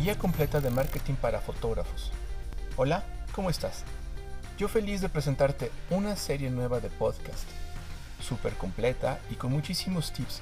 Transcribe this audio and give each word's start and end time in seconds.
guía 0.00 0.16
completa 0.16 0.62
de 0.62 0.70
marketing 0.70 1.12
para 1.12 1.42
fotógrafos. 1.42 2.10
Hola, 2.76 3.04
¿cómo 3.34 3.50
estás? 3.50 3.84
Yo 4.56 4.66
feliz 4.66 5.02
de 5.02 5.10
presentarte 5.10 5.70
una 5.90 6.16
serie 6.16 6.48
nueva 6.48 6.80
de 6.80 6.88
podcast, 6.88 7.44
súper 8.18 8.54
completa 8.54 9.18
y 9.30 9.34
con 9.34 9.52
muchísimos 9.52 10.14
tips 10.14 10.40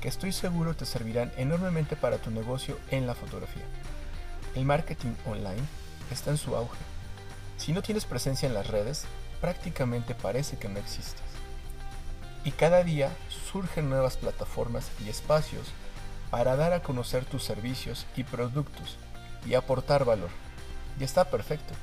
que 0.00 0.06
estoy 0.06 0.30
seguro 0.30 0.76
te 0.76 0.86
servirán 0.86 1.32
enormemente 1.36 1.96
para 1.96 2.18
tu 2.18 2.30
negocio 2.30 2.78
en 2.92 3.08
la 3.08 3.16
fotografía. 3.16 3.64
El 4.54 4.66
marketing 4.66 5.14
online 5.26 5.62
está 6.12 6.30
en 6.30 6.38
su 6.38 6.54
auge. 6.54 6.78
Si 7.56 7.72
no 7.72 7.82
tienes 7.82 8.04
presencia 8.04 8.46
en 8.46 8.54
las 8.54 8.68
redes, 8.68 9.06
prácticamente 9.40 10.14
parece 10.14 10.58
que 10.58 10.68
no 10.68 10.78
existes. 10.78 11.26
Y 12.44 12.52
cada 12.52 12.84
día 12.84 13.10
surgen 13.50 13.90
nuevas 13.90 14.16
plataformas 14.16 14.92
y 15.04 15.08
espacios 15.08 15.72
para 16.32 16.56
dar 16.56 16.72
a 16.72 16.82
conocer 16.82 17.26
tus 17.26 17.44
servicios 17.44 18.06
y 18.16 18.24
productos 18.24 18.96
y 19.46 19.52
aportar 19.52 20.04
valor. 20.06 20.30
Y 20.98 21.04
está 21.04 21.30
perfecto. 21.30 21.74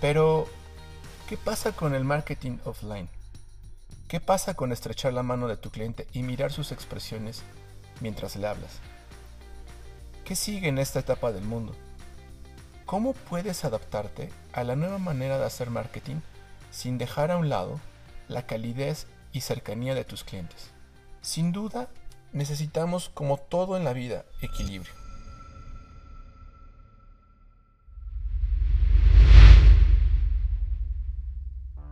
Pero, 0.00 0.46
¿qué 1.28 1.36
pasa 1.36 1.72
con 1.72 1.94
el 1.94 2.04
marketing 2.04 2.58
offline? 2.64 3.08
¿Qué 4.06 4.20
pasa 4.20 4.52
con 4.54 4.70
estrechar 4.70 5.14
la 5.14 5.22
mano 5.22 5.48
de 5.48 5.56
tu 5.56 5.70
cliente 5.70 6.06
y 6.12 6.22
mirar 6.22 6.52
sus 6.52 6.70
expresiones 6.70 7.42
mientras 8.00 8.36
le 8.36 8.46
hablas? 8.46 8.80
¿Qué 10.24 10.36
sigue 10.36 10.68
en 10.68 10.78
esta 10.78 11.00
etapa 11.00 11.32
del 11.32 11.44
mundo? 11.44 11.74
¿Cómo 12.84 13.14
puedes 13.14 13.64
adaptarte 13.64 14.30
a 14.52 14.62
la 14.62 14.76
nueva 14.76 14.98
manera 14.98 15.38
de 15.38 15.46
hacer 15.46 15.70
marketing 15.70 16.20
sin 16.70 16.98
dejar 16.98 17.30
a 17.30 17.38
un 17.38 17.48
lado 17.48 17.80
la 18.28 18.46
calidez 18.46 19.06
y 19.32 19.40
cercanía 19.40 19.94
de 19.94 20.04
tus 20.04 20.24
clientes. 20.24 20.70
Sin 21.20 21.52
duda, 21.52 21.88
necesitamos, 22.32 23.10
como 23.10 23.36
todo 23.36 23.76
en 23.76 23.84
la 23.84 23.92
vida, 23.92 24.24
equilibrio. 24.40 24.92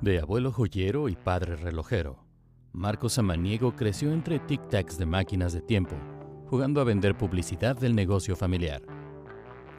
De 0.01 0.19
abuelo 0.19 0.51
joyero 0.51 1.11
y 1.11 1.15
padre 1.15 1.57
relojero, 1.57 2.25
Marcos 2.73 3.15
Samaniego 3.15 3.77
creció 3.77 4.13
entre 4.13 4.41
tic-tacs 4.41 4.97
de 4.97 5.05
máquinas 5.05 5.53
de 5.53 5.61
tiempo, 5.61 5.95
jugando 6.49 6.81
a 6.81 6.85
vender 6.85 7.19
publicidad 7.19 7.77
del 7.77 7.95
negocio 7.95 8.35
familiar. 8.35 8.81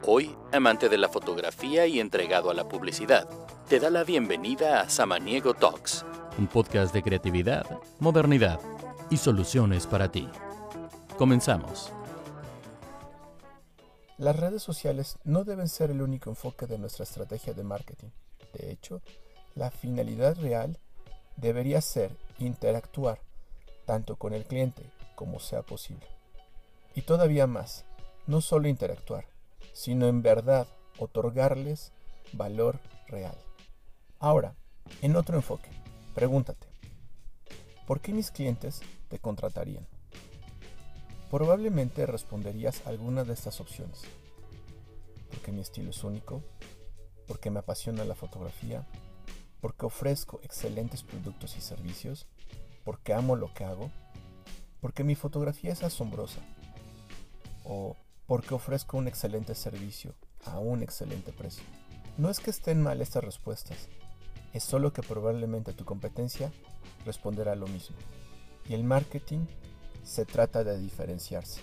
Hoy, 0.04 0.34
amante 0.52 0.88
de 0.88 0.98
la 0.98 1.08
fotografía 1.08 1.86
y 1.86 1.98
entregado 1.98 2.50
a 2.50 2.54
la 2.54 2.68
publicidad, 2.68 3.28
te 3.68 3.80
da 3.80 3.90
la 3.90 4.04
bienvenida 4.04 4.80
a 4.80 4.88
Samaniego 4.88 5.54
Talks, 5.54 6.04
un 6.38 6.46
podcast 6.46 6.94
de 6.94 7.02
creatividad, 7.02 7.66
modernidad 7.98 8.60
y 9.10 9.16
soluciones 9.16 9.86
para 9.86 10.10
ti. 10.10 10.28
Comenzamos. 11.18 11.92
Las 14.18 14.36
redes 14.36 14.62
sociales 14.62 15.18
no 15.24 15.44
deben 15.44 15.68
ser 15.68 15.90
el 15.90 16.00
único 16.00 16.30
enfoque 16.30 16.66
de 16.66 16.78
nuestra 16.78 17.04
estrategia 17.04 17.52
de 17.52 17.62
marketing. 17.62 18.08
De 18.54 18.70
hecho, 18.70 19.02
la 19.54 19.70
finalidad 19.70 20.36
real 20.36 20.78
debería 21.36 21.80
ser 21.80 22.16
interactuar 22.38 23.20
tanto 23.84 24.16
con 24.16 24.32
el 24.32 24.44
cliente 24.44 24.90
como 25.14 25.38
sea 25.38 25.62
posible. 25.62 26.06
Y 26.94 27.02
todavía 27.02 27.46
más, 27.46 27.84
no 28.26 28.40
solo 28.40 28.68
interactuar, 28.68 29.26
sino 29.72 30.06
en 30.06 30.22
verdad 30.22 30.66
otorgarles 30.98 31.92
valor 32.32 32.80
real. 33.06 33.36
Ahora, 34.18 34.54
en 35.02 35.16
otro 35.16 35.36
enfoque, 35.36 35.68
pregúntate, 36.14 36.68
¿por 37.86 38.00
qué 38.00 38.12
mis 38.12 38.30
clientes 38.30 38.80
te 39.08 39.18
contratarían? 39.18 39.86
Probablemente 41.32 42.04
responderías 42.04 42.86
alguna 42.86 43.24
de 43.24 43.32
estas 43.32 43.58
opciones. 43.58 44.02
Porque 45.30 45.50
mi 45.50 45.62
estilo 45.62 45.88
es 45.88 46.04
único, 46.04 46.42
porque 47.26 47.50
me 47.50 47.60
apasiona 47.60 48.04
la 48.04 48.14
fotografía, 48.14 48.86
porque 49.62 49.86
ofrezco 49.86 50.40
excelentes 50.42 51.02
productos 51.02 51.56
y 51.56 51.62
servicios, 51.62 52.26
porque 52.84 53.14
amo 53.14 53.34
lo 53.34 53.50
que 53.54 53.64
hago, 53.64 53.90
porque 54.82 55.04
mi 55.04 55.14
fotografía 55.14 55.72
es 55.72 55.82
asombrosa, 55.82 56.42
o 57.64 57.96
porque 58.26 58.52
ofrezco 58.52 58.98
un 58.98 59.08
excelente 59.08 59.54
servicio 59.54 60.14
a 60.44 60.58
un 60.58 60.82
excelente 60.82 61.32
precio. 61.32 61.64
No 62.18 62.28
es 62.28 62.40
que 62.40 62.50
estén 62.50 62.82
mal 62.82 63.00
estas 63.00 63.24
respuestas, 63.24 63.88
es 64.52 64.64
solo 64.64 64.92
que 64.92 65.02
probablemente 65.02 65.72
tu 65.72 65.86
competencia 65.86 66.52
responderá 67.06 67.54
lo 67.54 67.68
mismo. 67.68 67.96
Y 68.68 68.74
el 68.74 68.84
marketing 68.84 69.46
se 70.04 70.24
trata 70.24 70.64
de 70.64 70.78
diferenciarse. 70.78 71.60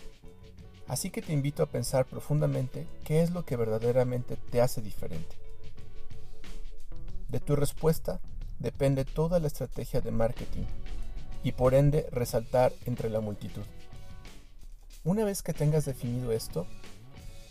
Así 0.87 1.11
que 1.11 1.21
te 1.21 1.33
invito 1.33 1.61
a 1.61 1.67
pensar 1.67 2.05
profundamente 2.05 2.87
qué 3.03 3.21
es 3.21 3.31
lo 3.31 3.45
que 3.45 3.55
verdaderamente 3.55 4.37
te 4.37 4.61
hace 4.61 4.81
diferente. 4.81 5.35
De 7.27 7.39
tu 7.39 7.55
respuesta 7.55 8.19
depende 8.57 9.05
toda 9.05 9.39
la 9.39 9.47
estrategia 9.47 10.01
de 10.01 10.11
marketing 10.11 10.65
y 11.43 11.51
por 11.51 11.73
ende 11.73 12.07
resaltar 12.11 12.73
entre 12.85 13.09
la 13.09 13.21
multitud. 13.21 13.63
Una 15.03 15.23
vez 15.23 15.43
que 15.43 15.53
tengas 15.53 15.85
definido 15.85 16.31
esto, 16.31 16.65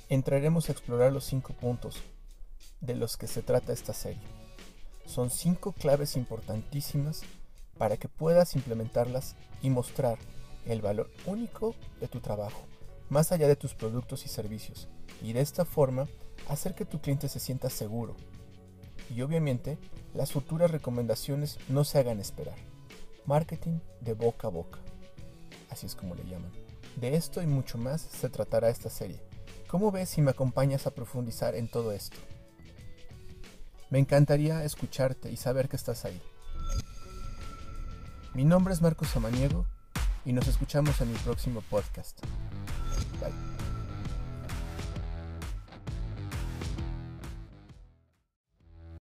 entraremos 0.09 0.69
a 0.69 0.73
explorar 0.73 1.13
los 1.13 1.25
cinco 1.25 1.53
puntos 1.53 2.03
de 2.81 2.95
los 2.95 3.17
que 3.17 3.27
se 3.27 3.43
trata 3.43 3.73
esta 3.73 3.95
serie. 3.95 4.23
Son 5.07 5.31
cinco 5.31 5.73
claves 5.73 6.17
importantísimas 6.17 7.23
para 7.79 7.97
que 7.97 8.09
puedas 8.09 8.57
implementarlas 8.57 9.37
y 9.63 9.71
mostrar 9.71 10.19
el 10.69 10.83
valor 10.83 11.11
único 11.27 11.75
de 12.01 12.09
tu 12.09 12.21
trabajo, 12.21 12.63
más 13.09 13.33
allá 13.33 13.49
de 13.49 13.57
tus 13.57 13.75
productos 13.75 14.25
y 14.25 14.29
servicios, 14.29 14.89
y 15.23 15.33
de 15.33 15.41
esta 15.41 15.65
forma 15.65 16.07
hacer 16.49 16.75
que 16.75 16.85
tu 16.85 17.01
cliente 17.01 17.29
se 17.29 17.41
sienta 17.41 17.71
seguro. 17.71 18.15
Y 19.15 19.23
obviamente, 19.23 19.79
las 20.15 20.33
futuras 20.33 20.71
recomendaciones 20.71 21.59
no 21.69 21.85
se 21.85 21.99
hagan 21.99 22.21
esperar. 22.21 22.57
Marketing 23.25 23.81
de 24.01 24.13
boca 24.13 24.49
a 24.49 24.51
boca. 24.51 24.79
Así 25.71 25.87
es 25.87 25.95
como 25.95 26.15
le 26.15 26.25
llaman. 26.25 26.53
De 26.97 27.15
esto 27.15 27.43
y 27.43 27.47
mucho 27.47 27.79
más 27.79 28.03
se 28.03 28.29
tratará 28.29 28.69
esta 28.69 28.91
serie. 28.91 29.21
¿Cómo 29.69 29.91
ves 29.91 30.11
si 30.11 30.23
me 30.23 30.31
acompañas 30.31 30.87
a 30.87 30.91
profundizar 30.91 31.55
en 31.55 31.69
todo 31.69 31.93
esto? 31.93 32.17
Me 33.91 33.99
encantaría 33.99 34.65
escucharte 34.65 35.31
y 35.31 35.37
saber 35.37 35.69
que 35.69 35.77
estás 35.77 36.05
ahí. 36.05 36.21
Mi 38.35 38.45
nombre 38.45 38.75
es 38.75 38.83
Marcos 38.83 39.09
Samaniego 39.09 39.67
y 40.29 40.33
nos 40.35 40.47
escuchamos 40.47 41.01
en 41.01 41.11
mi 41.11 41.19
próximo 41.21 41.63
podcast. 41.71 42.21
Bye. 43.19 43.68